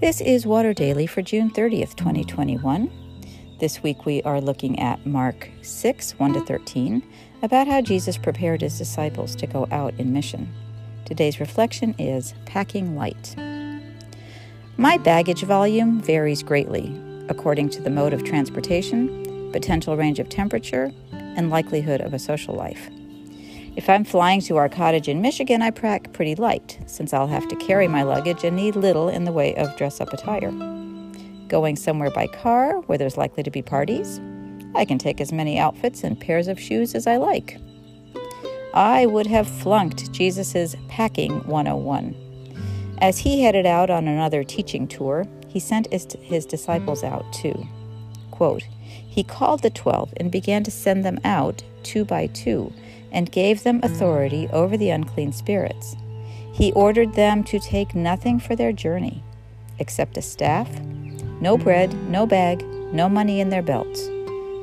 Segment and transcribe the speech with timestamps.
[0.00, 2.88] This is Water Daily for June 30th, 2021.
[3.58, 7.02] This week we are looking at Mark 6 1 to 13
[7.42, 10.54] about how Jesus prepared his disciples to go out in mission.
[11.04, 13.34] Today's reflection is packing light.
[14.76, 16.96] My baggage volume varies greatly
[17.28, 22.54] according to the mode of transportation, potential range of temperature, and likelihood of a social
[22.54, 22.88] life.
[23.78, 27.46] If I'm flying to our cottage in Michigan, I pack pretty light, since I'll have
[27.46, 30.50] to carry my luggage and need little in the way of dress up attire.
[31.46, 34.20] Going somewhere by car, where there's likely to be parties,
[34.74, 37.56] I can take as many outfits and pairs of shoes as I like.
[38.74, 42.96] I would have flunked Jesus' Packing 101.
[43.00, 47.64] As he headed out on another teaching tour, he sent his disciples out too.
[48.32, 52.72] Quote, he called the twelve and began to send them out two by two
[53.12, 55.96] and gave them authority over the unclean spirits.
[56.52, 59.22] He ordered them to take nothing for their journey
[59.78, 60.68] except a staff,
[61.40, 64.08] no bread, no bag, no money in their belts,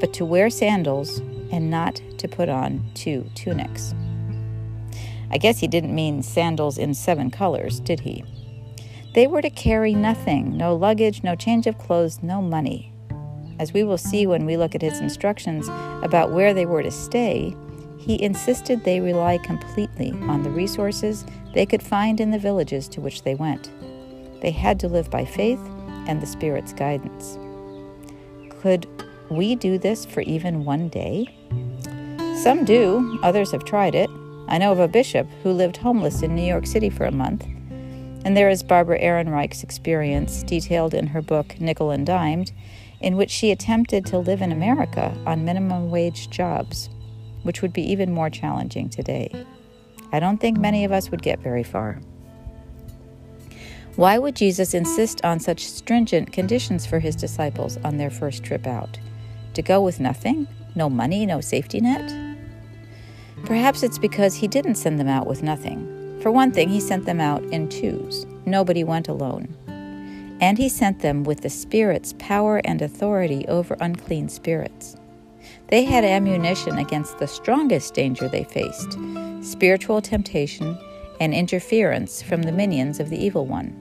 [0.00, 1.18] but to wear sandals
[1.50, 3.94] and not to put on two tunics.
[5.32, 8.24] I guess he didn't mean sandals in seven colors, did he?
[9.14, 12.92] They were to carry nothing no luggage, no change of clothes, no money.
[13.58, 15.68] As we will see when we look at his instructions
[16.02, 17.54] about where they were to stay,
[18.00, 23.00] he insisted they rely completely on the resources they could find in the villages to
[23.00, 23.70] which they went.
[24.40, 25.60] They had to live by faith
[26.06, 27.38] and the Spirit's guidance.
[28.62, 28.86] Could
[29.30, 31.26] we do this for even one day?
[32.42, 34.08] Some do, others have tried it.
[34.48, 37.44] I know of a bishop who lived homeless in New York City for a month.
[38.24, 42.52] And there is Barbara Ehrenreich's experience, detailed in her book Nickel and Dimed,
[43.00, 46.88] in which she attempted to live in America on minimum wage jobs
[47.42, 49.46] which would be even more challenging today.
[50.12, 52.00] I don't think many of us would get very far.
[53.96, 58.66] Why would Jesus insist on such stringent conditions for his disciples on their first trip
[58.66, 58.98] out?
[59.54, 60.46] To go with nothing?
[60.74, 62.36] No money, no safety net?
[63.44, 66.18] Perhaps it's because he didn't send them out with nothing.
[66.22, 68.26] For one thing, he sent them out in twos.
[68.46, 69.56] Nobody went alone.
[70.40, 74.96] And he sent them with the Spirit's power and authority over unclean spirits.
[75.68, 78.98] They had ammunition against the strongest danger they faced
[79.42, 80.78] spiritual temptation
[81.18, 83.76] and interference from the minions of the evil one.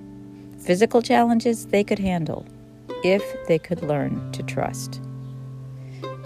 [0.60, 2.46] Physical challenges they could handle
[3.04, 5.02] if they could learn to trust.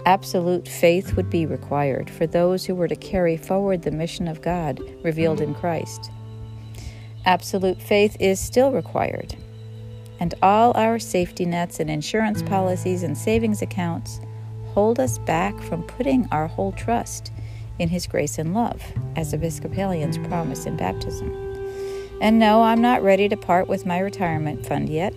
[0.06, 4.42] Absolute faith would be required for those who were to carry forward the mission of
[4.42, 6.10] God revealed in Christ.
[7.24, 9.34] Absolute faith is still required,
[10.20, 14.20] and all our safety nets and insurance policies and savings accounts
[14.74, 17.32] hold us back from putting our whole trust
[17.78, 18.82] in His grace and love,
[19.16, 21.32] as Episcopalians promise in baptism.
[22.20, 25.14] And no, I'm not ready to part with my retirement fund yet.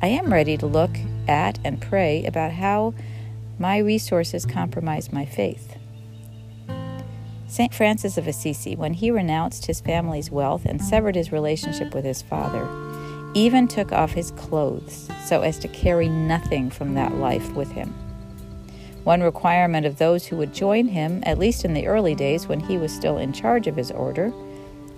[0.00, 0.96] I am ready to look
[1.28, 2.94] at and pray about how
[3.58, 5.76] my resources compromise my faith.
[7.46, 7.74] St.
[7.74, 12.22] Francis of Assisi, when he renounced his family's wealth and severed his relationship with his
[12.22, 12.66] father,
[13.34, 17.94] even took off his clothes so as to carry nothing from that life with him.
[19.04, 22.60] One requirement of those who would join him, at least in the early days when
[22.60, 24.32] he was still in charge of his order,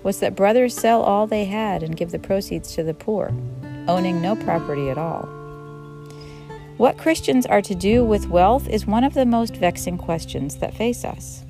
[0.03, 3.33] was that brothers sell all they had and give the proceeds to the poor,
[3.87, 5.23] owning no property at all.
[6.77, 10.75] What Christians are to do with wealth is one of the most vexing questions that
[10.75, 11.43] face us.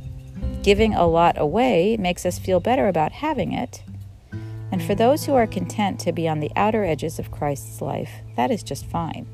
[0.64, 3.84] Giving a lot away makes us feel better about having it.
[4.72, 8.12] And for those who are content to be on the outer edges of Christ's life,
[8.36, 9.28] that is just fine.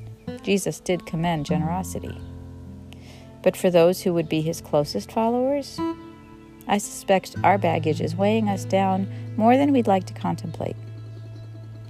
[0.43, 2.19] Jesus did commend generosity.
[3.44, 5.79] But for those who would be his closest followers,
[6.68, 10.75] I suspect our baggage is weighing us down more than we'd like to contemplate.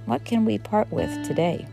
[0.06, 1.66] What can we part with today?